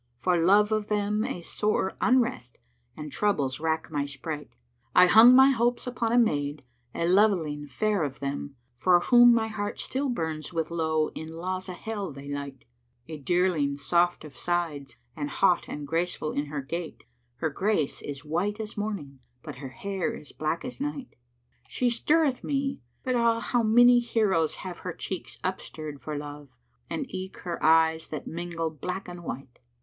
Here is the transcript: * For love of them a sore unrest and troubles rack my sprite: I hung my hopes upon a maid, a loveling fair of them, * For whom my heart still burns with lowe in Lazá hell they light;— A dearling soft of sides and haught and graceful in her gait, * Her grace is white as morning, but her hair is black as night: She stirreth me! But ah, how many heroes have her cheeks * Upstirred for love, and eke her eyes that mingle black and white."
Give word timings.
* 0.13 0.17
For 0.17 0.35
love 0.43 0.71
of 0.71 0.87
them 0.87 1.23
a 1.23 1.41
sore 1.41 1.95
unrest 2.01 2.57
and 2.97 3.11
troubles 3.11 3.59
rack 3.59 3.91
my 3.91 4.07
sprite: 4.07 4.49
I 4.95 5.05
hung 5.05 5.35
my 5.35 5.51
hopes 5.51 5.85
upon 5.85 6.11
a 6.11 6.17
maid, 6.17 6.65
a 6.95 7.05
loveling 7.07 7.67
fair 7.67 8.01
of 8.01 8.19
them, 8.19 8.55
* 8.65 8.73
For 8.81 8.99
whom 8.99 9.31
my 9.31 9.47
heart 9.47 9.79
still 9.79 10.09
burns 10.09 10.51
with 10.51 10.71
lowe 10.71 11.09
in 11.13 11.29
Lazá 11.29 11.75
hell 11.75 12.11
they 12.11 12.27
light;— 12.27 12.65
A 13.07 13.17
dearling 13.19 13.77
soft 13.77 14.25
of 14.25 14.35
sides 14.35 14.97
and 15.15 15.29
haught 15.29 15.67
and 15.67 15.87
graceful 15.87 16.31
in 16.31 16.47
her 16.47 16.61
gait, 16.63 17.03
* 17.21 17.35
Her 17.41 17.51
grace 17.51 18.01
is 18.01 18.25
white 18.25 18.59
as 18.59 18.75
morning, 18.75 19.19
but 19.43 19.57
her 19.57 19.69
hair 19.69 20.15
is 20.15 20.31
black 20.31 20.65
as 20.65 20.81
night: 20.81 21.15
She 21.67 21.91
stirreth 21.91 22.43
me! 22.43 22.79
But 23.03 23.13
ah, 23.13 23.39
how 23.39 23.61
many 23.61 23.99
heroes 23.99 24.55
have 24.65 24.79
her 24.79 24.93
cheeks 24.93 25.37
* 25.41 25.43
Upstirred 25.43 26.01
for 26.01 26.17
love, 26.17 26.57
and 26.89 27.05
eke 27.13 27.41
her 27.41 27.63
eyes 27.63 28.07
that 28.07 28.25
mingle 28.25 28.71
black 28.71 29.07
and 29.07 29.23
white." 29.23 29.59